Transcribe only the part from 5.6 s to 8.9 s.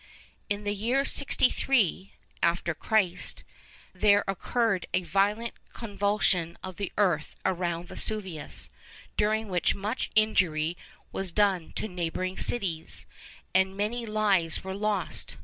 convulsion of the earth around Vesuvius,